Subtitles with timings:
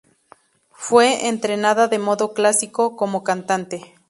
[0.73, 3.93] Fue entrenada de modo clásico como cantante.